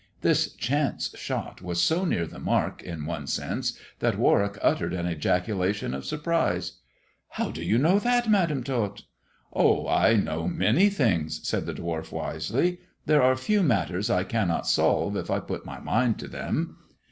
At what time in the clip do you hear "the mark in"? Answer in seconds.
2.25-3.05